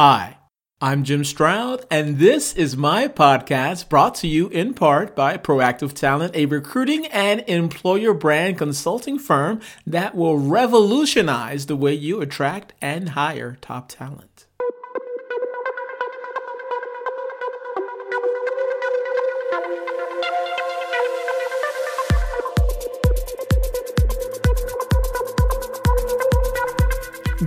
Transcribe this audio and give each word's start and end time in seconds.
Hi, 0.00 0.36
I'm 0.80 1.02
Jim 1.02 1.24
Stroud, 1.24 1.84
and 1.90 2.18
this 2.18 2.54
is 2.54 2.76
my 2.76 3.08
podcast 3.08 3.88
brought 3.88 4.14
to 4.18 4.28
you 4.28 4.46
in 4.50 4.72
part 4.72 5.16
by 5.16 5.36
Proactive 5.36 5.92
Talent, 5.92 6.36
a 6.36 6.46
recruiting 6.46 7.06
and 7.06 7.42
employer 7.48 8.14
brand 8.14 8.58
consulting 8.58 9.18
firm 9.18 9.60
that 9.84 10.14
will 10.14 10.38
revolutionize 10.38 11.66
the 11.66 11.74
way 11.74 11.94
you 11.94 12.20
attract 12.20 12.74
and 12.80 13.08
hire 13.08 13.58
top 13.60 13.88
talent. 13.88 14.37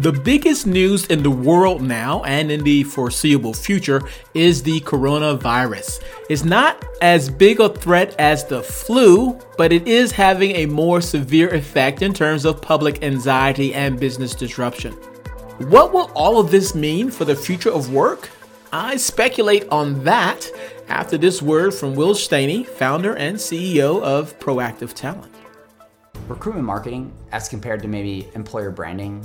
The 0.02 0.12
biggest 0.12 0.66
news 0.66 1.06
in 1.06 1.22
the 1.22 1.30
world 1.30 1.84
now 1.84 2.24
and 2.24 2.52
in 2.52 2.64
the 2.64 2.82
foreseeable 2.82 3.54
future 3.54 4.02
is 4.34 4.64
the 4.64 4.80
coronavirus. 4.80 6.02
It's 6.28 6.44
not 6.44 6.84
as 7.04 7.30
big 7.30 7.60
a 7.60 7.70
threat 7.70 8.16
as 8.18 8.44
the 8.44 8.64
flu, 8.64 9.40
but 9.60 9.72
it 9.72 9.88
is 9.88 10.12
having 10.12 10.56
a 10.56 10.66
more 10.66 11.02
severe 11.02 11.54
effect 11.54 12.02
in 12.02 12.16
terms 12.16 12.46
of 12.46 12.64
public 12.64 13.04
anxiety 13.04 13.76
and 13.76 14.00
business 14.00 14.34
disruption. 14.34 14.94
What 15.70 15.94
will 15.94 16.10
all 16.16 16.40
of 16.40 16.50
this 16.50 16.74
mean 16.74 17.12
for 17.12 17.26
the 17.26 17.36
future 17.36 17.72
of 17.72 17.94
work? 17.94 18.32
I 18.74 18.98
speculate 18.98 19.70
on 19.70 20.04
that 20.04 20.50
after 20.88 21.16
this 21.16 21.44
word 21.44 21.76
from 21.76 21.94
Will 21.94 22.16
Staney, 22.16 22.64
founder 22.64 23.14
and 23.18 23.38
CEO 23.38 24.02
of 24.02 24.40
Proactive 24.40 24.96
Talent. 24.96 25.32
Recruitment 26.28 26.66
marketing, 26.66 27.14
as 27.32 27.48
compared 27.48 27.84
to 27.84 27.88
maybe 27.88 28.28
employer 28.34 28.72
branding, 28.72 29.24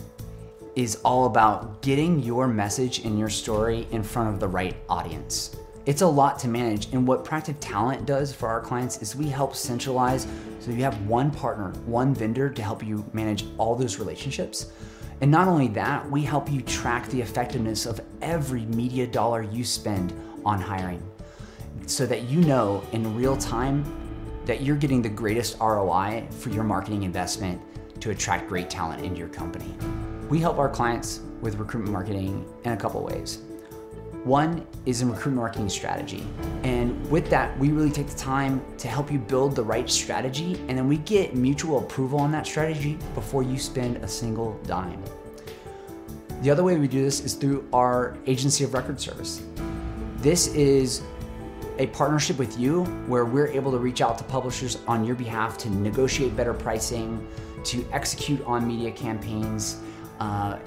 is 0.77 0.97
all 0.97 1.25
about 1.25 1.81
getting 1.81 2.21
your 2.21 2.47
message 2.47 2.99
and 3.01 3.19
your 3.19 3.31
story 3.31 3.89
in 3.91 4.03
front 4.03 4.33
of 4.33 4.39
the 4.39 4.47
right 4.47 4.77
audience. 4.91 5.57
It's 5.87 6.03
a 6.03 6.07
lot 6.07 6.39
to 6.41 6.49
manage, 6.49 6.93
and 6.93 7.07
what 7.07 7.25
Proactive 7.25 7.57
Talent 7.61 8.05
does 8.07 8.33
for 8.35 8.49
our 8.49 8.61
clients 8.61 9.01
is 9.01 9.17
we 9.17 9.29
help 9.29 9.57
centralize 9.57 10.27
so 10.61 10.71
you 10.71 10.83
have 10.83 11.07
one 11.07 11.31
partner, 11.31 11.71
one 11.87 12.15
vendor 12.15 12.51
to 12.51 12.63
help 12.63 12.85
you 12.85 13.09
manage 13.15 13.47
all 13.57 13.75
those 13.75 13.99
relationships. 13.99 14.67
And 15.23 15.31
not 15.31 15.49
only 15.49 15.69
that, 15.69 16.11
we 16.11 16.23
help 16.23 16.51
you 16.51 16.61
track 16.61 17.09
the 17.09 17.23
effectiveness 17.23 17.87
of 17.87 18.01
every 18.21 18.67
media 18.67 19.07
dollar 19.07 19.43
you 19.43 19.65
spend 19.65 20.13
on 20.45 20.61
hiring 20.61 21.03
so 21.87 22.05
that 22.05 22.25
you 22.25 22.41
know 22.43 22.85
in 22.93 23.17
real 23.17 23.37
time 23.37 23.85
that 24.45 24.61
you're 24.61 24.77
getting 24.77 25.01
the 25.01 25.09
greatest 25.09 25.59
ROI 25.59 26.27
for 26.31 26.51
your 26.51 26.65
marketing 26.65 27.05
investment 27.05 27.61
to 28.01 28.11
attract 28.11 28.49
great 28.49 28.69
talent 28.69 29.03
into 29.03 29.19
your 29.19 29.29
company. 29.29 29.75
We 30.29 30.41
help 30.41 30.59
our 30.59 30.69
clients 30.69 31.21
with 31.41 31.55
recruitment 31.55 31.93
marketing 31.93 32.45
in 32.65 32.73
a 32.73 32.77
couple 32.77 33.01
ways. 33.05 33.43
One 34.25 34.67
is 34.85 35.01
in 35.01 35.09
recruitment 35.09 35.37
marketing 35.37 35.69
strategy. 35.69 36.27
And 36.65 37.09
with 37.13 37.31
that, 37.31 37.57
we 37.61 37.71
really 37.71 37.93
take 37.93 38.09
the 38.09 38.19
time 38.19 38.61
to 38.79 38.89
help 38.89 39.13
you 39.13 39.21
build 39.21 39.55
the 39.55 39.63
right 39.63 39.89
strategy, 39.89 40.57
and 40.67 40.77
then 40.77 40.89
we 40.89 40.97
get 40.97 41.37
mutual 41.37 41.79
approval 41.79 42.19
on 42.19 42.33
that 42.33 42.45
strategy 42.45 42.99
before 43.15 43.45
you 43.45 43.57
spend 43.57 43.99
a 43.99 44.09
single 44.09 44.59
dime. 44.67 45.01
The 46.43 46.51
other 46.51 46.65
way 46.65 46.77
we 46.77 46.89
do 46.89 47.05
this 47.05 47.21
is 47.21 47.35
through 47.35 47.69
our 47.73 48.17
agency 48.27 48.65
of 48.65 48.75
record 48.75 49.01
service. 49.01 49.45
This 50.17 50.49
is 50.49 51.05
a 51.79 51.87
partnership 51.89 52.37
with 52.37 52.59
you 52.59 52.83
where 53.07 53.27
we're 53.27 53.47
able 53.47 53.71
to 53.71 53.79
reach 53.79 54.01
out 54.01 54.19
to 54.19 54.25
publishers 54.25 54.79
on 54.89 55.05
your 55.05 55.15
behalf 55.15 55.57
to 55.59 55.71
negotiate 55.71 56.37
better 56.37 56.53
pricing, 56.53 57.25
to 57.63 57.87
execute 57.93 58.45
on 58.45 58.67
media 58.67 58.91
campaigns, 58.91 59.83
uh, 60.21 60.59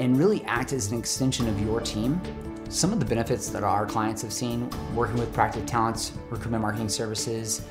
and 0.00 0.18
really 0.18 0.42
act 0.44 0.72
as 0.72 0.90
an 0.90 0.98
extension 0.98 1.48
of 1.48 1.60
your 1.60 1.80
team. 1.80 2.20
Some 2.68 2.92
of 2.92 2.98
the 2.98 3.04
benefits 3.04 3.48
that 3.50 3.62
our 3.62 3.86
clients 3.86 4.22
have 4.22 4.32
seen 4.32 4.70
working 4.94 5.16
with 5.18 5.32
Proactive 5.34 5.66
Talents 5.66 6.12
recruitment 6.30 6.62
marketing 6.62 6.88
services 6.88 7.62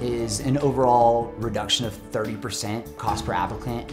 is 0.00 0.40
an 0.40 0.58
overall 0.58 1.32
reduction 1.38 1.86
of 1.86 1.94
30% 2.10 2.96
cost 2.96 3.24
per 3.24 3.32
applicant. 3.32 3.92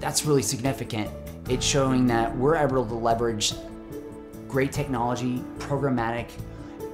That's 0.00 0.26
really 0.26 0.42
significant. 0.42 1.10
It's 1.48 1.64
showing 1.64 2.06
that 2.08 2.36
we're 2.36 2.56
able 2.56 2.84
to 2.84 2.94
leverage 2.94 3.54
great 4.48 4.72
technology, 4.72 5.42
programmatic, 5.58 6.28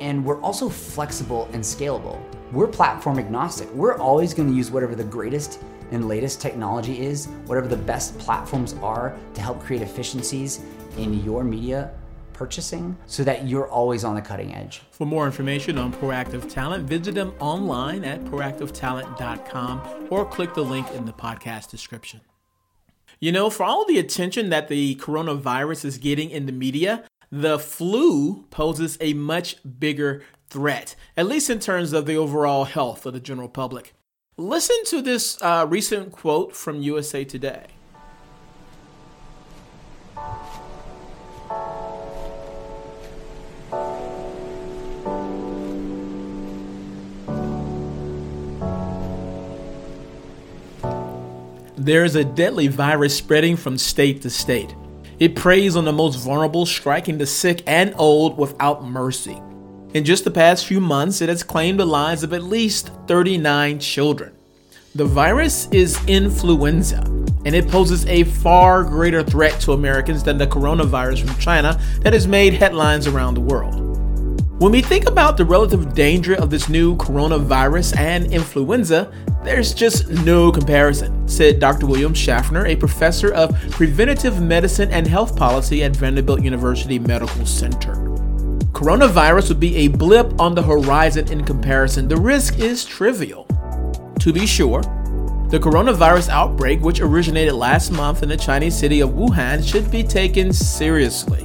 and 0.01 0.25
we're 0.25 0.41
also 0.43 0.69
flexible 0.69 1.49
and 1.53 1.63
scalable. 1.63 2.21
We're 2.53 2.69
platform 2.69 3.19
agnostic. 3.19 3.69
We're 3.73 3.99
always 3.99 4.33
going 4.33 4.49
to 4.49 4.55
use 4.55 4.71
whatever 4.71 4.95
the 4.95 5.05
greatest 5.05 5.61
and 5.91 6.09
latest 6.09 6.41
technology 6.41 7.01
is, 7.01 7.27
whatever 7.47 7.69
the 7.69 7.77
best 7.77 8.19
platforms 8.19 8.75
are 8.83 9.17
to 9.35 9.41
help 9.41 9.61
create 9.61 9.83
efficiencies 9.83 10.61
in 10.97 11.23
your 11.25 11.45
media 11.45 11.91
purchasing 12.39 12.97
so 13.07 13.25
that 13.25 13.49
you're 13.49 13.69
always 13.69 14.05
on 14.05 14.15
the 14.15 14.23
cutting 14.23 14.55
edge. 14.55 14.83
For 14.93 15.05
more 15.05 15.27
information 15.27 15.77
on 15.77 15.93
Proactive 15.93 16.49
Talent, 16.49 16.89
visit 16.89 17.17
them 17.17 17.35
online 17.41 18.05
at 18.05 18.25
proactivetalent.com 18.27 20.07
or 20.09 20.25
click 20.25 20.55
the 20.55 20.65
link 20.65 20.89
in 20.93 21.05
the 21.05 21.13
podcast 21.13 21.69
description. 21.69 22.21
You 23.19 23.33
know, 23.33 23.51
for 23.51 23.65
all 23.65 23.85
the 23.85 23.99
attention 23.99 24.51
that 24.51 24.69
the 24.69 24.95
coronavirus 24.97 25.85
is 25.85 25.99
getting 25.99 26.31
in 26.31 26.47
the 26.47 26.53
media, 26.53 27.03
the 27.33 27.59
flu 27.59 28.45
poses 28.51 28.97
a 29.01 29.15
much 29.15 29.57
bigger 29.81 30.23
threat, 30.49 30.95
at 31.17 31.27
least 31.27 31.51
in 31.51 31.59
terms 31.59 31.93
of 31.93 32.07
the 32.07 32.17
overall 32.17 32.65
health 32.65 33.05
of 33.05 33.15
the 33.15 33.21
general 33.21 33.49
public. 33.49 33.95
Listen 34.41 34.77
to 34.85 35.03
this 35.03 35.37
uh, 35.43 35.67
recent 35.69 36.13
quote 36.13 36.55
from 36.55 36.81
USA 36.81 37.25
Today. 37.25 37.67
There 51.77 52.05
is 52.05 52.15
a 52.15 52.23
deadly 52.23 52.69
virus 52.69 53.17
spreading 53.17 53.57
from 53.57 53.77
state 53.77 54.23
to 54.23 54.31
state. 54.31 54.73
It 55.19 55.35
preys 55.35 55.75
on 55.75 55.85
the 55.85 55.93
most 55.93 56.15
vulnerable, 56.15 56.65
striking 56.65 57.19
the 57.19 57.27
sick 57.27 57.65
and 57.67 57.93
old 57.97 58.39
without 58.39 58.85
mercy. 58.85 59.43
In 59.95 60.05
just 60.05 60.25
the 60.25 60.31
past 60.31 60.67
few 60.67 60.81
months, 60.81 61.23
it 61.23 61.31
has 61.31 61.43
claimed 61.43 61.81
the 61.81 61.87
lives 61.87 62.23
of 62.23 62.35
at 62.35 62.43
least 62.43 62.91
39 63.07 63.79
children. 63.79 64.35
The 64.95 65.07
virus 65.07 65.67
is 65.71 65.99
influenza, 66.07 67.01
and 67.47 67.55
it 67.55 67.69
poses 67.69 68.05
a 68.05 68.25
far 68.25 68.85
greater 68.85 69.23
threat 69.23 69.59
to 69.63 69.73
Americans 69.73 70.23
than 70.23 70.37
the 70.37 70.47
coronavirus 70.47 71.27
from 71.27 71.41
China 71.41 71.81
that 72.01 72.13
has 72.13 72.27
made 72.27 72.53
headlines 72.53 73.07
around 73.07 73.33
the 73.33 73.41
world. 73.41 73.77
When 74.61 74.73
we 74.73 74.83
think 74.83 75.09
about 75.09 75.39
the 75.39 75.47
relative 75.47 75.95
danger 75.95 76.35
of 76.35 76.51
this 76.51 76.69
new 76.69 76.95
coronavirus 76.97 77.97
and 77.97 78.31
influenza, 78.31 79.11
there's 79.43 79.73
just 79.73 80.11
no 80.11 80.53
comparison, 80.53 81.27
said 81.27 81.61
Dr. 81.61 81.87
William 81.87 82.13
Schaffner, 82.13 82.67
a 82.67 82.77
professor 82.77 83.33
of 83.33 83.59
preventative 83.71 84.43
medicine 84.43 84.91
and 84.91 85.07
health 85.07 85.35
policy 85.35 85.83
at 85.83 85.97
Vanderbilt 85.97 86.43
University 86.43 86.99
Medical 86.99 87.47
Center. 87.47 88.08
Coronavirus 88.79 89.49
would 89.49 89.59
be 89.59 89.75
a 89.75 89.89
blip 89.89 90.41
on 90.41 90.55
the 90.55 90.63
horizon 90.63 91.27
in 91.33 91.43
comparison. 91.43 92.07
The 92.07 92.17
risk 92.17 92.61
is 92.61 92.85
trivial. 92.85 93.45
To 94.21 94.33
be 94.33 94.47
sure, 94.47 94.83
the 95.51 95.59
coronavirus 95.59 96.29
outbreak, 96.29 96.81
which 96.81 97.01
originated 97.01 97.55
last 97.55 97.91
month 97.91 98.23
in 98.23 98.29
the 98.29 98.37
Chinese 98.37 98.79
city 98.79 99.01
of 99.01 99.11
Wuhan, 99.11 99.69
should 99.69 99.91
be 99.91 100.05
taken 100.05 100.53
seriously. 100.53 101.43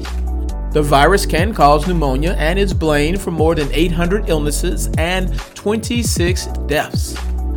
The 0.73 0.83
virus 0.83 1.25
can 1.25 1.55
cause 1.55 1.87
pneumonia 1.87 2.33
and 2.33 2.59
is 2.59 2.71
blamed 2.71 3.19
for 3.19 3.31
more 3.31 3.55
than 3.55 3.67
800 3.73 4.29
illnesses 4.29 4.89
and 4.99 5.35
26 5.55 6.45
deaths. 6.67 7.13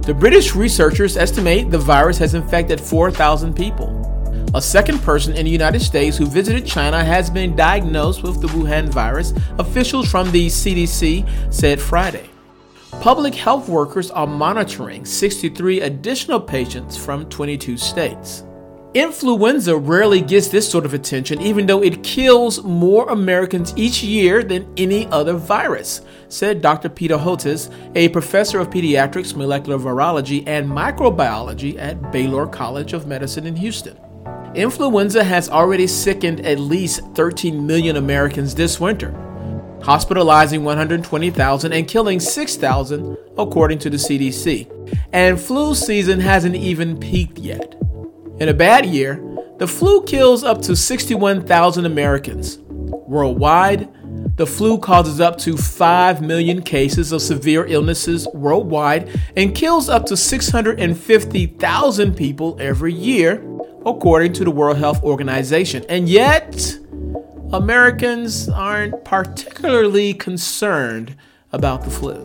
The 0.06 0.16
British 0.18 0.54
researchers 0.54 1.18
estimate 1.18 1.70
the 1.70 1.76
virus 1.76 2.16
has 2.16 2.32
infected 2.32 2.80
4,000 2.80 3.54
people. 3.54 4.15
A 4.54 4.62
second 4.62 5.00
person 5.00 5.34
in 5.34 5.44
the 5.44 5.50
United 5.50 5.80
States 5.80 6.16
who 6.16 6.26
visited 6.26 6.64
China 6.64 7.04
has 7.04 7.28
been 7.28 7.54
diagnosed 7.54 8.22
with 8.22 8.40
the 8.40 8.48
Wuhan 8.48 8.88
virus, 8.88 9.34
officials 9.58 10.10
from 10.10 10.30
the 10.30 10.46
CDC 10.46 11.52
said 11.52 11.80
Friday. 11.80 12.30
Public 13.00 13.34
health 13.34 13.68
workers 13.68 14.10
are 14.10 14.26
monitoring 14.26 15.04
63 15.04 15.82
additional 15.82 16.40
patients 16.40 16.96
from 16.96 17.28
22 17.28 17.76
states. 17.76 18.44
Influenza 18.94 19.76
rarely 19.76 20.22
gets 20.22 20.48
this 20.48 20.66
sort 20.66 20.86
of 20.86 20.94
attention, 20.94 21.42
even 21.42 21.66
though 21.66 21.82
it 21.82 22.02
kills 22.02 22.62
more 22.62 23.06
Americans 23.10 23.74
each 23.76 24.02
year 24.02 24.42
than 24.42 24.72
any 24.78 25.06
other 25.08 25.34
virus, 25.34 26.00
said 26.28 26.62
Dr. 26.62 26.88
Peter 26.88 27.18
Hotez, 27.18 27.70
a 27.94 28.08
professor 28.08 28.58
of 28.58 28.70
pediatrics, 28.70 29.36
molecular 29.36 29.78
virology, 29.78 30.42
and 30.46 30.66
microbiology 30.66 31.76
at 31.78 32.10
Baylor 32.10 32.46
College 32.46 32.94
of 32.94 33.06
Medicine 33.06 33.46
in 33.46 33.56
Houston. 33.56 33.98
Influenza 34.56 35.22
has 35.22 35.50
already 35.50 35.86
sickened 35.86 36.40
at 36.40 36.58
least 36.58 37.02
13 37.14 37.66
million 37.66 37.96
Americans 37.96 38.54
this 38.54 38.80
winter, 38.80 39.12
hospitalizing 39.82 40.64
120,000 40.64 41.72
and 41.74 41.86
killing 41.86 42.18
6,000, 42.18 43.18
according 43.36 43.78
to 43.80 43.90
the 43.90 43.98
CDC. 43.98 44.66
And 45.12 45.38
flu 45.38 45.74
season 45.74 46.20
hasn't 46.20 46.54
even 46.56 46.98
peaked 46.98 47.38
yet. 47.38 47.74
In 48.40 48.48
a 48.48 48.54
bad 48.54 48.86
year, 48.86 49.22
the 49.58 49.66
flu 49.66 50.02
kills 50.04 50.42
up 50.42 50.62
to 50.62 50.74
61,000 50.74 51.84
Americans. 51.84 52.56
Worldwide, 52.58 53.92
the 54.36 54.46
flu 54.46 54.78
causes 54.78 55.20
up 55.20 55.36
to 55.38 55.58
5 55.58 56.22
million 56.22 56.62
cases 56.62 57.12
of 57.12 57.20
severe 57.20 57.66
illnesses 57.66 58.26
worldwide 58.32 59.20
and 59.36 59.54
kills 59.54 59.90
up 59.90 60.06
to 60.06 60.16
650,000 60.16 62.14
people 62.16 62.56
every 62.58 62.94
year, 62.94 63.42
according 63.86 64.34
to 64.34 64.44
the 64.44 64.50
World 64.50 64.76
Health 64.78 65.02
Organization. 65.04 65.84
And 65.88 66.08
yet, 66.08 66.76
Americans 67.52 68.48
aren't 68.48 69.04
particularly 69.04 70.12
concerned 70.12 71.16
about 71.52 71.84
the 71.84 71.90
flu. 71.90 72.24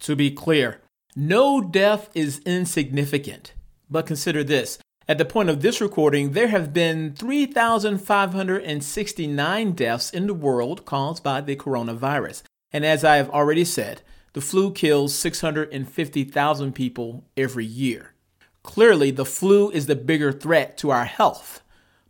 To 0.00 0.16
be 0.16 0.32
clear, 0.32 0.80
no 1.14 1.60
death 1.60 2.10
is 2.12 2.40
insignificant. 2.44 3.54
But 3.88 4.06
consider 4.06 4.42
this 4.42 4.80
at 5.08 5.18
the 5.18 5.24
point 5.24 5.48
of 5.48 5.62
this 5.62 5.80
recording, 5.80 6.32
there 6.32 6.48
have 6.48 6.72
been 6.72 7.14
3,569 7.14 9.72
deaths 9.72 10.10
in 10.10 10.26
the 10.28 10.34
world 10.34 10.84
caused 10.84 11.24
by 11.24 11.40
the 11.40 11.56
coronavirus. 11.56 12.42
And 12.72 12.84
as 12.84 13.02
I 13.02 13.16
have 13.16 13.30
already 13.30 13.64
said, 13.64 14.02
the 14.34 14.40
flu 14.40 14.70
kills 14.72 15.12
650,000 15.14 16.72
people 16.74 17.24
every 17.36 17.64
year. 17.64 18.14
Clearly, 18.62 19.10
the 19.10 19.24
flu 19.24 19.70
is 19.70 19.86
the 19.86 19.96
bigger 19.96 20.32
threat 20.32 20.76
to 20.78 20.90
our 20.90 21.06
health. 21.06 21.62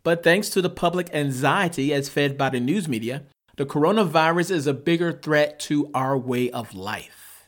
But 0.03 0.23
thanks 0.23 0.49
to 0.49 0.61
the 0.61 0.69
public 0.69 1.09
anxiety 1.13 1.93
as 1.93 2.09
fed 2.09 2.37
by 2.37 2.49
the 2.49 2.59
news 2.59 2.87
media, 2.87 3.23
the 3.55 3.65
coronavirus 3.65 4.51
is 4.51 4.67
a 4.67 4.73
bigger 4.73 5.11
threat 5.11 5.59
to 5.61 5.89
our 5.93 6.17
way 6.17 6.49
of 6.51 6.73
life. 6.73 7.47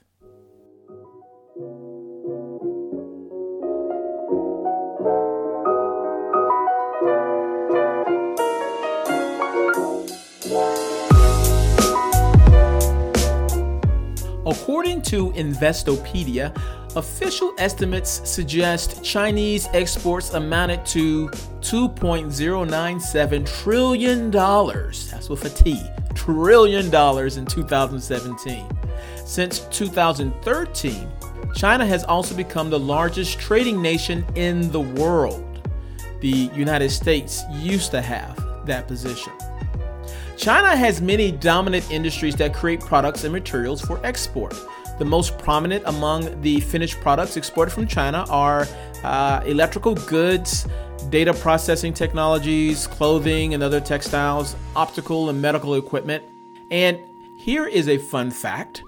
According 14.45 15.01
to 15.03 15.31
Investopedia, 15.31 16.53
official 16.95 17.53
estimates 17.57 18.21
suggest 18.29 19.03
Chinese 19.03 19.67
exports 19.73 20.33
amounted 20.33 20.85
to 20.85 21.29
$2.097 21.61 23.45
trillion. 23.61 24.31
That's 24.31 25.29
with 25.29 25.45
a 25.45 25.49
T. 25.49 25.81
Trillion 26.13 26.89
dollars 26.89 27.37
in 27.37 27.45
2017. 27.45 28.67
Since 29.25 29.59
2013, 29.71 31.09
China 31.55 31.85
has 31.85 32.03
also 32.03 32.35
become 32.35 32.69
the 32.69 32.79
largest 32.79 33.39
trading 33.39 33.81
nation 33.81 34.25
in 34.35 34.71
the 34.71 34.81
world. 34.81 35.61
The 36.21 36.49
United 36.55 36.89
States 36.89 37.43
used 37.51 37.91
to 37.91 38.01
have 38.01 38.65
that 38.65 38.87
position. 38.87 39.33
China 40.37 40.75
has 40.75 41.01
many 41.01 41.31
dominant 41.31 41.89
industries 41.91 42.35
that 42.35 42.53
create 42.53 42.79
products 42.79 43.23
and 43.23 43.33
materials 43.33 43.81
for 43.81 44.03
export. 44.05 44.55
The 44.99 45.05
most 45.05 45.37
prominent 45.37 45.83
among 45.87 46.41
the 46.41 46.59
finished 46.59 46.99
products 47.01 47.35
exported 47.35 47.71
from 47.71 47.87
China 47.87 48.25
are 48.29 48.67
uh, 49.03 49.41
electrical 49.45 49.95
goods, 49.95 50.67
data 51.09 51.33
processing 51.33 51.93
technologies, 51.93 52.87
clothing 52.87 53.53
and 53.53 53.63
other 53.63 53.79
textiles, 53.79 54.55
optical 54.75 55.29
and 55.29 55.41
medical 55.41 55.75
equipment. 55.75 56.23
And 56.71 56.99
here 57.37 57.65
is 57.67 57.87
a 57.87 57.97
fun 57.97 58.31
fact 58.31 58.83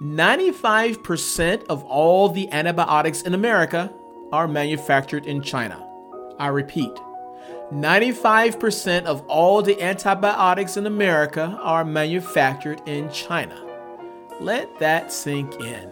95% 0.00 1.64
of 1.64 1.84
all 1.84 2.28
the 2.28 2.50
antibiotics 2.52 3.22
in 3.22 3.34
America 3.34 3.92
are 4.32 4.48
manufactured 4.48 5.26
in 5.26 5.42
China. 5.42 5.86
I 6.38 6.48
repeat, 6.48 6.94
95% 7.72 9.04
of 9.04 9.26
all 9.26 9.60
the 9.60 9.80
antibiotics 9.82 10.76
in 10.76 10.86
America 10.86 11.58
are 11.62 11.84
manufactured 11.84 12.80
in 12.86 13.10
China. 13.10 13.69
Let 14.40 14.78
that 14.78 15.12
sink 15.12 15.60
in. 15.60 15.88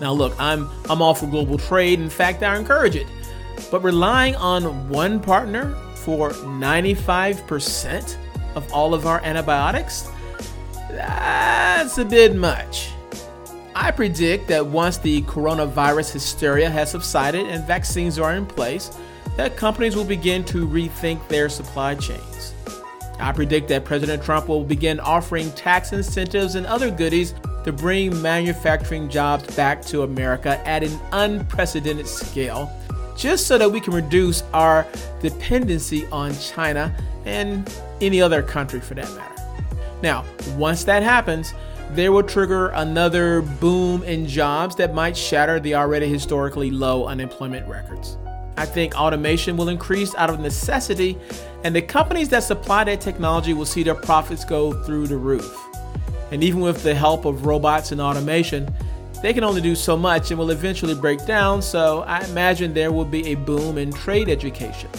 Now 0.00 0.12
look, 0.12 0.34
I'm 0.38 0.68
I'm 0.90 1.00
all 1.00 1.14
for 1.14 1.26
global 1.26 1.56
trade. 1.56 2.00
In 2.00 2.10
fact, 2.10 2.42
I 2.42 2.56
encourage 2.58 2.96
it. 2.96 3.06
But 3.70 3.82
relying 3.82 4.34
on 4.36 4.88
one 4.88 5.20
partner 5.20 5.74
for 5.94 6.30
95% 6.30 8.16
of 8.56 8.72
all 8.72 8.92
of 8.92 9.06
our 9.06 9.20
antibiotics, 9.22 10.10
that's 10.90 11.98
a 11.98 12.04
bit 12.04 12.34
much. 12.34 12.90
I 13.76 13.90
predict 13.90 14.48
that 14.48 14.64
once 14.64 14.98
the 14.98 15.22
coronavirus 15.22 16.12
hysteria 16.12 16.70
has 16.70 16.90
subsided 16.90 17.46
and 17.46 17.64
vaccines 17.66 18.18
are 18.18 18.34
in 18.34 18.46
place, 18.46 18.90
that 19.36 19.56
companies 19.56 19.96
will 19.96 20.04
begin 20.04 20.44
to 20.44 20.66
rethink 20.66 21.26
their 21.28 21.48
supply 21.48 21.94
chains. 21.94 22.33
I 23.18 23.32
predict 23.32 23.68
that 23.68 23.84
President 23.84 24.22
Trump 24.22 24.48
will 24.48 24.64
begin 24.64 25.00
offering 25.00 25.50
tax 25.52 25.92
incentives 25.92 26.54
and 26.54 26.66
other 26.66 26.90
goodies 26.90 27.34
to 27.64 27.72
bring 27.72 28.20
manufacturing 28.20 29.08
jobs 29.08 29.54
back 29.56 29.82
to 29.86 30.02
America 30.02 30.60
at 30.66 30.82
an 30.82 30.98
unprecedented 31.12 32.06
scale, 32.06 32.70
just 33.16 33.46
so 33.46 33.56
that 33.56 33.70
we 33.70 33.80
can 33.80 33.94
reduce 33.94 34.42
our 34.52 34.86
dependency 35.20 36.06
on 36.08 36.34
China 36.38 36.94
and 37.24 37.72
any 38.00 38.20
other 38.20 38.42
country 38.42 38.80
for 38.80 38.94
that 38.94 39.10
matter. 39.14 39.42
Now, 40.02 40.24
once 40.56 40.84
that 40.84 41.02
happens, 41.02 41.54
there 41.92 42.12
will 42.12 42.22
trigger 42.22 42.68
another 42.70 43.40
boom 43.40 44.02
in 44.02 44.26
jobs 44.26 44.76
that 44.76 44.94
might 44.94 45.16
shatter 45.16 45.60
the 45.60 45.76
already 45.76 46.08
historically 46.08 46.70
low 46.70 47.06
unemployment 47.06 47.66
records. 47.68 48.18
I 48.56 48.66
think 48.66 48.94
automation 48.94 49.56
will 49.56 49.68
increase 49.68 50.14
out 50.14 50.30
of 50.30 50.40
necessity, 50.40 51.18
and 51.64 51.74
the 51.74 51.82
companies 51.82 52.28
that 52.28 52.44
supply 52.44 52.84
that 52.84 53.00
technology 53.00 53.52
will 53.54 53.66
see 53.66 53.82
their 53.82 53.94
profits 53.94 54.44
go 54.44 54.72
through 54.84 55.08
the 55.08 55.16
roof. 55.16 55.58
And 56.30 56.42
even 56.42 56.60
with 56.60 56.82
the 56.82 56.94
help 56.94 57.24
of 57.24 57.46
robots 57.46 57.92
and 57.92 58.00
automation, 58.00 58.72
they 59.22 59.32
can 59.32 59.42
only 59.42 59.60
do 59.60 59.74
so 59.74 59.96
much 59.96 60.30
and 60.30 60.38
will 60.38 60.50
eventually 60.50 60.94
break 60.94 61.24
down, 61.26 61.62
so 61.62 62.02
I 62.02 62.24
imagine 62.24 62.74
there 62.74 62.92
will 62.92 63.04
be 63.04 63.28
a 63.28 63.34
boom 63.34 63.78
in 63.78 63.92
trade 63.92 64.28
education. 64.28 64.90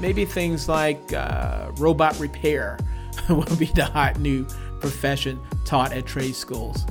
Maybe 0.00 0.24
things 0.24 0.68
like 0.68 1.12
uh, 1.12 1.70
robot 1.76 2.18
repair 2.18 2.78
will 3.28 3.56
be 3.56 3.66
the 3.66 3.84
hot 3.84 4.18
new 4.18 4.46
profession 4.80 5.40
taught 5.64 5.92
at 5.92 6.06
trade 6.06 6.34
schools. 6.34 6.84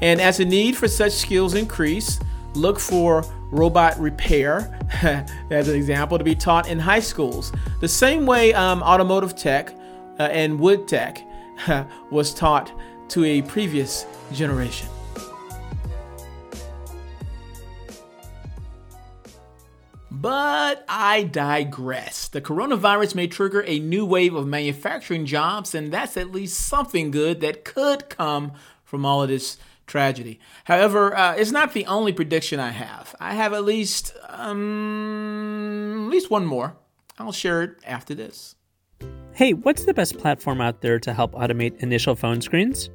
And 0.00 0.20
as 0.20 0.36
the 0.36 0.44
need 0.44 0.76
for 0.76 0.86
such 0.86 1.12
skills 1.12 1.54
increase, 1.54 2.20
look 2.54 2.78
for 2.78 3.24
robot 3.50 3.98
repair, 3.98 4.78
as 5.50 5.68
an 5.68 5.74
example, 5.74 6.18
to 6.18 6.24
be 6.24 6.34
taught 6.34 6.68
in 6.68 6.78
high 6.78 7.00
schools. 7.00 7.52
The 7.80 7.88
same 7.88 8.26
way 8.26 8.54
um, 8.54 8.82
automotive 8.82 9.36
tech 9.36 9.74
uh, 10.18 10.24
and 10.24 10.58
wood 10.58 10.88
tech 10.88 11.22
was 12.10 12.34
taught 12.34 12.72
to 13.10 13.24
a 13.24 13.42
previous 13.42 14.06
generation. 14.32 14.88
But 20.10 20.84
I 20.88 21.22
digress. 21.22 22.26
The 22.26 22.40
coronavirus 22.40 23.14
may 23.14 23.28
trigger 23.28 23.62
a 23.64 23.78
new 23.78 24.04
wave 24.04 24.34
of 24.34 24.48
manufacturing 24.48 25.26
jobs, 25.26 25.76
and 25.76 25.92
that's 25.92 26.16
at 26.16 26.32
least 26.32 26.58
something 26.58 27.12
good 27.12 27.40
that 27.40 27.64
could 27.64 28.08
come 28.08 28.52
from 28.82 29.04
all 29.04 29.22
of 29.22 29.28
this 29.28 29.58
tragedy. 29.88 30.38
However, 30.64 31.16
uh, 31.16 31.34
it's 31.34 31.50
not 31.50 31.72
the 31.72 31.86
only 31.86 32.12
prediction 32.12 32.60
I 32.60 32.70
have. 32.70 33.16
I 33.18 33.34
have 33.34 33.52
at 33.52 33.64
least 33.64 34.14
um, 34.28 36.04
at 36.06 36.12
least 36.12 36.30
one 36.30 36.46
more. 36.46 36.76
I'll 37.18 37.32
share 37.32 37.62
it 37.62 37.76
after 37.84 38.14
this. 38.14 38.54
Hey, 39.32 39.54
what's 39.54 39.84
the 39.84 39.94
best 39.94 40.18
platform 40.18 40.60
out 40.60 40.80
there 40.80 41.00
to 41.00 41.12
help 41.12 41.32
automate 41.32 41.78
initial 41.78 42.14
phone 42.14 42.40
screens? 42.40 42.90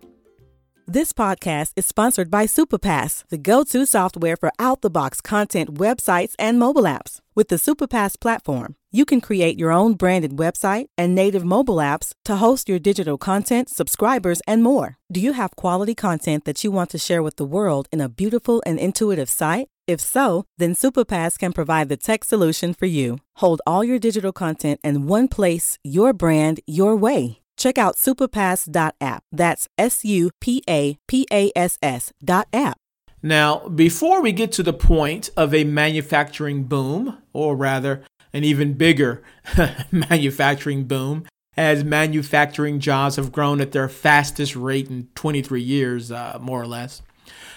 This 0.89 1.11
podcast 1.11 1.73
is 1.75 1.85
sponsored 1.85 2.31
by 2.31 2.45
Supapass, 2.45 3.25
the 3.27 3.37
go 3.37 3.65
to 3.65 3.85
software 3.85 4.37
for 4.37 4.53
out 4.57 4.79
the 4.79 4.89
box 4.89 5.19
content 5.19 5.73
websites 5.73 6.33
and 6.39 6.57
mobile 6.57 6.83
apps. 6.83 7.19
With 7.35 7.49
the 7.49 7.57
Supapass 7.57 8.17
platform, 8.17 8.77
you 8.89 9.03
can 9.03 9.19
create 9.19 9.59
your 9.59 9.73
own 9.73 9.95
branded 9.95 10.37
website 10.37 10.85
and 10.97 11.13
native 11.13 11.43
mobile 11.43 11.81
apps 11.83 12.13
to 12.23 12.37
host 12.37 12.69
your 12.69 12.79
digital 12.79 13.17
content, 13.17 13.67
subscribers, 13.67 14.41
and 14.47 14.63
more. 14.63 14.95
Do 15.11 15.19
you 15.19 15.33
have 15.33 15.57
quality 15.57 15.93
content 15.93 16.45
that 16.45 16.63
you 16.63 16.71
want 16.71 16.89
to 16.91 16.97
share 16.97 17.21
with 17.21 17.35
the 17.35 17.43
world 17.43 17.89
in 17.91 17.99
a 17.99 18.07
beautiful 18.07 18.63
and 18.65 18.79
intuitive 18.79 19.29
site? 19.29 19.67
If 19.87 19.99
so, 19.99 20.45
then 20.57 20.73
Supapass 20.73 21.37
can 21.37 21.51
provide 21.51 21.89
the 21.89 21.97
tech 21.97 22.23
solution 22.23 22.73
for 22.73 22.85
you. 22.85 23.17
Hold 23.41 23.61
all 23.67 23.83
your 23.83 23.99
digital 23.99 24.31
content 24.31 24.79
in 24.85 25.05
one 25.05 25.27
place, 25.27 25.77
your 25.83 26.13
brand, 26.13 26.61
your 26.65 26.95
way. 26.95 27.39
Check 27.57 27.77
out 27.77 27.95
supapass.app. 27.95 29.23
That's 29.31 29.67
S 29.77 30.05
U 30.05 30.31
P 30.39 30.63
A 30.69 30.97
P 31.07 31.27
A 31.31 31.51
S 31.55 31.77
S 31.81 32.13
dot 32.23 32.47
app. 32.53 32.77
Now, 33.23 33.67
before 33.67 34.21
we 34.21 34.31
get 34.31 34.51
to 34.53 34.63
the 34.63 34.73
point 34.73 35.31
of 35.35 35.53
a 35.53 35.63
manufacturing 35.63 36.63
boom, 36.63 37.17
or 37.33 37.55
rather, 37.55 38.03
an 38.31 38.43
even 38.43 38.73
bigger 38.73 39.23
manufacturing 39.91 40.85
boom, 40.85 41.25
as 41.57 41.83
manufacturing 41.83 42.79
jobs 42.79 43.15
have 43.15 43.31
grown 43.31 43.59
at 43.59 43.71
their 43.71 43.89
fastest 43.89 44.55
rate 44.55 44.89
in 44.89 45.07
23 45.15 45.59
years, 45.59 46.11
uh, 46.11 46.37
more 46.39 46.61
or 46.61 46.67
less, 46.67 47.01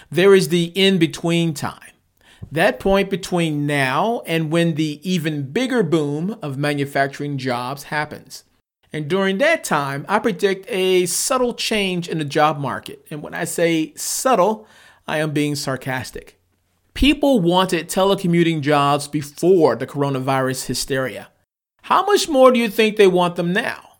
there 0.09 0.33
is 0.33 0.49
the 0.49 0.65
in 0.75 0.97
between 0.97 1.53
time. 1.53 1.91
That 2.51 2.79
point 2.79 3.11
between 3.11 3.67
now 3.67 4.23
and 4.25 4.51
when 4.51 4.73
the 4.73 4.99
even 5.09 5.51
bigger 5.51 5.83
boom 5.83 6.37
of 6.41 6.57
manufacturing 6.57 7.37
jobs 7.37 7.83
happens. 7.83 8.43
And 8.93 9.07
during 9.07 9.37
that 9.37 9.63
time, 9.63 10.05
I 10.09 10.19
predict 10.19 10.65
a 10.69 11.05
subtle 11.05 11.53
change 11.53 12.09
in 12.09 12.17
the 12.17 12.25
job 12.25 12.59
market. 12.59 13.05
And 13.09 13.21
when 13.21 13.33
I 13.33 13.45
say 13.45 13.93
subtle, 13.95 14.67
I 15.07 15.17
am 15.17 15.31
being 15.31 15.55
sarcastic. 15.55 16.39
People 16.93 17.39
wanted 17.39 17.87
telecommuting 17.87 18.61
jobs 18.61 19.07
before 19.07 19.75
the 19.75 19.87
coronavirus 19.87 20.65
hysteria. 20.65 21.29
How 21.83 22.05
much 22.05 22.27
more 22.27 22.51
do 22.51 22.59
you 22.59 22.69
think 22.69 22.97
they 22.97 23.07
want 23.07 23.37
them 23.37 23.53
now? 23.53 23.91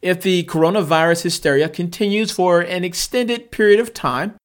If 0.00 0.22
the 0.22 0.44
coronavirus 0.44 1.24
hysteria 1.24 1.68
continues 1.68 2.30
for 2.30 2.60
an 2.60 2.84
extended 2.84 3.50
period 3.50 3.80
of 3.80 3.92
time, 3.92 4.36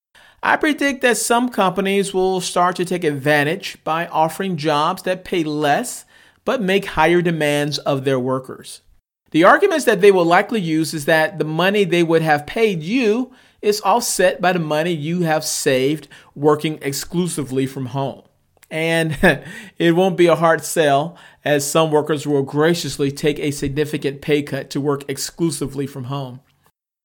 I 0.43 0.57
predict 0.57 1.01
that 1.01 1.17
some 1.17 1.49
companies 1.49 2.13
will 2.13 2.41
start 2.41 2.75
to 2.75 2.85
take 2.85 3.03
advantage 3.03 3.83
by 3.83 4.07
offering 4.07 4.57
jobs 4.57 5.03
that 5.03 5.23
pay 5.23 5.43
less 5.43 6.05
but 6.43 6.61
make 6.61 6.85
higher 6.85 7.21
demands 7.21 7.77
of 7.79 8.03
their 8.03 8.19
workers. 8.19 8.81
The 9.35 9.43
arguments 9.43 9.83
that 9.83 9.99
they 9.99 10.13
will 10.13 10.23
likely 10.23 10.61
use 10.61 10.93
is 10.93 11.03
that 11.07 11.39
the 11.39 11.43
money 11.43 11.83
they 11.83 12.03
would 12.03 12.21
have 12.21 12.47
paid 12.47 12.81
you 12.81 13.33
is 13.61 13.81
offset 13.81 14.39
by 14.39 14.53
the 14.53 14.59
money 14.59 14.93
you 14.93 15.23
have 15.23 15.43
saved 15.43 16.07
working 16.35 16.79
exclusively 16.81 17.67
from 17.67 17.87
home. 17.87 18.21
And 18.71 19.17
it 19.77 19.91
won't 19.93 20.15
be 20.15 20.27
a 20.27 20.35
hard 20.35 20.63
sell, 20.63 21.17
as 21.43 21.69
some 21.69 21.91
workers 21.91 22.25
will 22.25 22.43
graciously 22.43 23.11
take 23.11 23.37
a 23.39 23.51
significant 23.51 24.21
pay 24.21 24.41
cut 24.41 24.69
to 24.69 24.79
work 24.79 25.03
exclusively 25.09 25.85
from 25.85 26.05
home. 26.05 26.39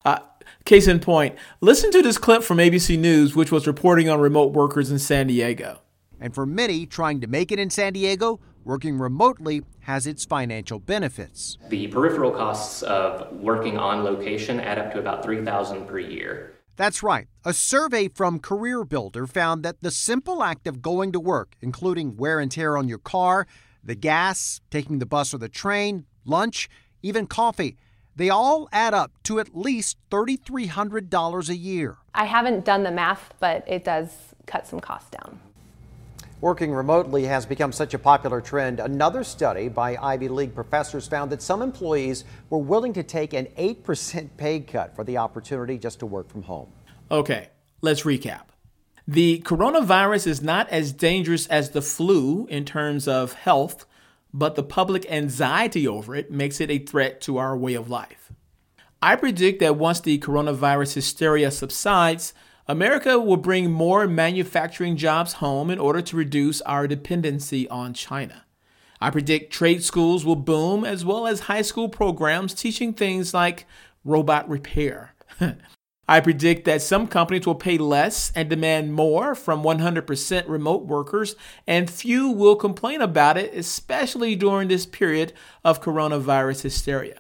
Uh, 0.04 0.20
case 0.64 0.86
in 0.86 1.00
point, 1.00 1.34
listen 1.60 1.90
to 1.90 2.00
this 2.00 2.16
clip 2.16 2.44
from 2.44 2.58
ABC 2.58 2.96
News, 2.96 3.34
which 3.34 3.50
was 3.50 3.66
reporting 3.66 4.08
on 4.08 4.20
remote 4.20 4.52
workers 4.52 4.92
in 4.92 5.00
San 5.00 5.26
Diego. 5.26 5.80
And 6.20 6.32
for 6.32 6.46
many 6.46 6.86
trying 6.86 7.20
to 7.22 7.26
make 7.26 7.50
it 7.50 7.58
in 7.58 7.70
San 7.70 7.92
Diego, 7.92 8.38
working 8.64 8.98
remotely 8.98 9.62
has 9.80 10.06
its 10.06 10.24
financial 10.24 10.78
benefits. 10.78 11.58
The 11.68 11.88
peripheral 11.88 12.30
costs 12.30 12.82
of 12.82 13.32
working 13.32 13.78
on 13.78 14.04
location 14.04 14.60
add 14.60 14.78
up 14.78 14.92
to 14.92 14.98
about 14.98 15.24
3000 15.24 15.86
per 15.86 15.98
year. 15.98 16.54
That's 16.76 17.02
right. 17.02 17.26
A 17.44 17.52
survey 17.52 18.08
from 18.08 18.38
Career 18.38 18.84
Builder 18.84 19.26
found 19.26 19.62
that 19.64 19.82
the 19.82 19.90
simple 19.90 20.42
act 20.42 20.66
of 20.66 20.80
going 20.80 21.12
to 21.12 21.20
work, 21.20 21.56
including 21.60 22.16
wear 22.16 22.40
and 22.40 22.50
tear 22.50 22.76
on 22.76 22.88
your 22.88 22.98
car, 22.98 23.46
the 23.84 23.94
gas, 23.94 24.60
taking 24.70 24.98
the 24.98 25.06
bus 25.06 25.34
or 25.34 25.38
the 25.38 25.48
train, 25.48 26.06
lunch, 26.24 26.68
even 27.02 27.26
coffee, 27.26 27.76
they 28.16 28.28
all 28.28 28.68
add 28.72 28.94
up 28.94 29.12
to 29.24 29.38
at 29.40 29.56
least 29.56 29.96
$3,300 30.10 31.48
a 31.48 31.56
year. 31.56 31.98
I 32.14 32.24
haven't 32.24 32.64
done 32.64 32.82
the 32.82 32.90
math, 32.90 33.34
but 33.40 33.64
it 33.66 33.84
does 33.84 34.34
cut 34.46 34.66
some 34.66 34.80
costs 34.80 35.10
down. 35.10 35.40
Working 36.40 36.72
remotely 36.72 37.24
has 37.24 37.44
become 37.44 37.70
such 37.70 37.92
a 37.92 37.98
popular 37.98 38.40
trend. 38.40 38.80
Another 38.80 39.24
study 39.24 39.68
by 39.68 39.98
Ivy 40.00 40.28
League 40.28 40.54
professors 40.54 41.06
found 41.06 41.30
that 41.32 41.42
some 41.42 41.60
employees 41.60 42.24
were 42.48 42.58
willing 42.58 42.94
to 42.94 43.02
take 43.02 43.34
an 43.34 43.46
8% 43.58 44.30
pay 44.38 44.60
cut 44.60 44.96
for 44.96 45.04
the 45.04 45.18
opportunity 45.18 45.76
just 45.76 45.98
to 45.98 46.06
work 46.06 46.30
from 46.30 46.42
home. 46.42 46.68
Okay, 47.10 47.48
let's 47.82 48.04
recap. 48.04 48.44
The 49.06 49.42
coronavirus 49.44 50.28
is 50.28 50.40
not 50.40 50.66
as 50.70 50.92
dangerous 50.92 51.46
as 51.48 51.70
the 51.70 51.82
flu 51.82 52.46
in 52.46 52.64
terms 52.64 53.06
of 53.06 53.34
health, 53.34 53.84
but 54.32 54.54
the 54.54 54.62
public 54.62 55.10
anxiety 55.12 55.86
over 55.86 56.16
it 56.16 56.30
makes 56.30 56.58
it 56.58 56.70
a 56.70 56.78
threat 56.78 57.20
to 57.22 57.36
our 57.36 57.54
way 57.54 57.74
of 57.74 57.90
life. 57.90 58.32
I 59.02 59.16
predict 59.16 59.60
that 59.60 59.76
once 59.76 60.00
the 60.00 60.18
coronavirus 60.18 60.94
hysteria 60.94 61.50
subsides, 61.50 62.32
America 62.70 63.18
will 63.18 63.36
bring 63.36 63.68
more 63.68 64.06
manufacturing 64.06 64.96
jobs 64.96 65.32
home 65.34 65.70
in 65.70 65.80
order 65.80 66.00
to 66.00 66.16
reduce 66.16 66.60
our 66.60 66.86
dependency 66.86 67.68
on 67.68 67.92
China. 67.92 68.44
I 69.00 69.10
predict 69.10 69.52
trade 69.52 69.82
schools 69.82 70.24
will 70.24 70.36
boom 70.36 70.84
as 70.84 71.04
well 71.04 71.26
as 71.26 71.40
high 71.40 71.62
school 71.62 71.88
programs 71.88 72.54
teaching 72.54 72.94
things 72.94 73.34
like 73.34 73.66
robot 74.04 74.48
repair. 74.48 75.16
I 76.08 76.20
predict 76.20 76.64
that 76.66 76.80
some 76.80 77.08
companies 77.08 77.44
will 77.44 77.56
pay 77.56 77.76
less 77.76 78.30
and 78.36 78.48
demand 78.48 78.94
more 78.94 79.34
from 79.34 79.64
100% 79.64 80.48
remote 80.48 80.86
workers, 80.86 81.34
and 81.66 81.90
few 81.90 82.30
will 82.30 82.54
complain 82.54 83.00
about 83.00 83.36
it, 83.36 83.52
especially 83.52 84.36
during 84.36 84.68
this 84.68 84.86
period 84.86 85.32
of 85.64 85.82
coronavirus 85.82 86.62
hysteria. 86.62 87.18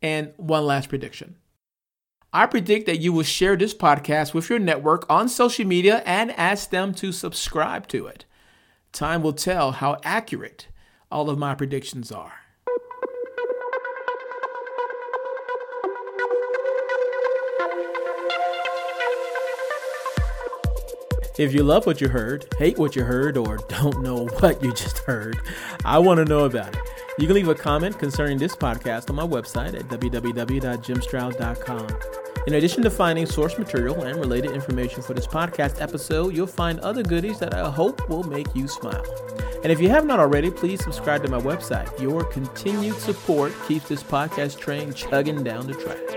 And 0.00 0.32
one 0.38 0.64
last 0.64 0.88
prediction 0.88 1.36
I 2.36 2.44
predict 2.44 2.84
that 2.84 3.00
you 3.00 3.14
will 3.14 3.22
share 3.22 3.56
this 3.56 3.72
podcast 3.72 4.34
with 4.34 4.50
your 4.50 4.58
network 4.58 5.06
on 5.08 5.26
social 5.26 5.66
media 5.66 6.02
and 6.04 6.30
ask 6.32 6.68
them 6.68 6.92
to 6.96 7.10
subscribe 7.10 7.88
to 7.88 8.06
it. 8.08 8.26
Time 8.92 9.22
will 9.22 9.32
tell 9.32 9.72
how 9.72 9.96
accurate 10.04 10.68
all 11.10 11.30
of 11.30 11.38
my 11.38 11.54
predictions 11.54 12.12
are. 12.12 12.34
If 21.38 21.54
you 21.54 21.62
love 21.62 21.86
what 21.86 22.02
you 22.02 22.08
heard, 22.08 22.44
hate 22.58 22.76
what 22.76 22.94
you 22.94 23.04
heard, 23.04 23.38
or 23.38 23.56
don't 23.56 24.02
know 24.02 24.26
what 24.40 24.62
you 24.62 24.74
just 24.74 24.98
heard, 24.98 25.38
I 25.86 25.98
want 25.98 26.18
to 26.18 26.26
know 26.26 26.44
about 26.44 26.76
it. 26.76 26.82
You 27.18 27.26
can 27.26 27.34
leave 27.34 27.48
a 27.48 27.54
comment 27.54 27.98
concerning 27.98 28.36
this 28.36 28.54
podcast 28.54 29.08
on 29.08 29.16
my 29.16 29.26
website 29.26 29.72
at 29.72 29.88
www.jimstroud.com. 29.88 32.25
In 32.46 32.54
addition 32.54 32.84
to 32.84 32.90
finding 32.90 33.26
source 33.26 33.58
material 33.58 34.04
and 34.04 34.20
related 34.20 34.52
information 34.52 35.02
for 35.02 35.14
this 35.14 35.26
podcast 35.26 35.82
episode, 35.82 36.32
you'll 36.32 36.46
find 36.46 36.78
other 36.78 37.02
goodies 37.02 37.40
that 37.40 37.54
I 37.54 37.68
hope 37.68 38.08
will 38.08 38.22
make 38.22 38.46
you 38.54 38.68
smile. 38.68 39.04
And 39.64 39.72
if 39.72 39.80
you 39.80 39.88
have 39.88 40.06
not 40.06 40.20
already, 40.20 40.52
please 40.52 40.80
subscribe 40.84 41.24
to 41.24 41.28
my 41.28 41.40
website. 41.40 42.00
Your 42.00 42.22
continued 42.22 42.94
support 42.98 43.52
keeps 43.66 43.88
this 43.88 44.04
podcast 44.04 44.60
train 44.60 44.94
chugging 44.94 45.42
down 45.42 45.66
the 45.66 45.74
track. 45.74 46.15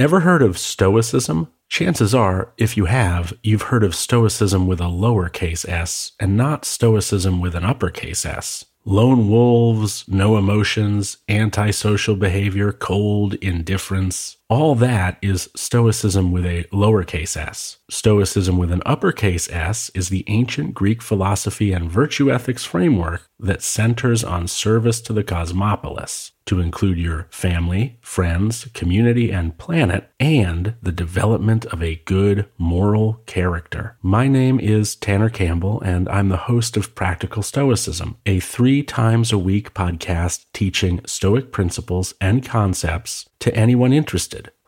Ever 0.00 0.20
heard 0.20 0.40
of 0.40 0.56
Stoicism? 0.56 1.48
Chances 1.68 2.14
are, 2.14 2.54
if 2.56 2.74
you 2.74 2.86
have, 2.86 3.34
you've 3.42 3.68
heard 3.68 3.84
of 3.84 3.94
Stoicism 3.94 4.66
with 4.66 4.80
a 4.80 4.84
lowercase 4.84 5.68
s 5.68 6.12
and 6.18 6.38
not 6.38 6.64
Stoicism 6.64 7.38
with 7.38 7.54
an 7.54 7.64
uppercase 7.64 8.24
s. 8.24 8.64
Lone 8.86 9.28
wolves, 9.28 10.06
no 10.08 10.38
emotions, 10.38 11.18
antisocial 11.28 12.16
behavior, 12.16 12.72
cold 12.72 13.34
indifference. 13.42 14.38
All 14.48 14.74
that 14.76 15.18
is 15.20 15.50
Stoicism 15.54 16.32
with 16.32 16.46
a 16.46 16.64
lowercase 16.72 17.36
s. 17.36 17.76
Stoicism 17.90 18.56
with 18.56 18.72
an 18.72 18.82
uppercase 18.86 19.50
s 19.50 19.90
is 19.94 20.08
the 20.08 20.24
ancient 20.28 20.72
Greek 20.72 21.02
philosophy 21.02 21.74
and 21.74 21.90
virtue 21.90 22.32
ethics 22.32 22.64
framework 22.64 23.29
that 23.42 23.62
centers 23.62 24.22
on 24.22 24.46
service 24.46 25.00
to 25.02 25.12
the 25.12 25.24
cosmopolis, 25.24 26.32
to 26.46 26.60
include 26.60 26.98
your 26.98 27.26
family, 27.30 27.98
friends, 28.00 28.66
community, 28.74 29.30
and 29.30 29.56
planet, 29.58 30.10
and 30.18 30.74
the 30.82 30.92
development 30.92 31.64
of 31.66 31.82
a 31.82 32.02
good 32.04 32.46
moral 32.58 33.22
character. 33.26 33.96
My 34.02 34.28
name 34.28 34.58
is 34.60 34.96
Tanner 34.96 35.30
Campbell, 35.30 35.80
and 35.80 36.08
I'm 36.08 36.28
the 36.28 36.36
host 36.36 36.76
of 36.76 36.94
Practical 36.94 37.42
Stoicism, 37.42 38.16
a 38.26 38.40
three 38.40 38.82
times 38.82 39.32
a 39.32 39.38
week 39.38 39.74
podcast 39.74 40.44
teaching 40.52 41.00
Stoic 41.06 41.52
principles 41.52 42.14
and 42.20 42.44
concepts 42.44 43.28
to 43.40 43.54
anyone 43.54 43.92
interested 43.92 44.50